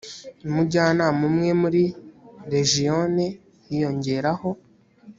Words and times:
umujyanama 0.47 1.21
umwe 1.29 1.49
muri 1.61 1.83
r 2.49 2.51
gion 2.69 3.15
hiyongeraho 3.65 4.49